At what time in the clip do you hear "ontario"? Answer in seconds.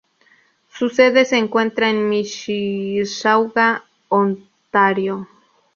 4.09-5.27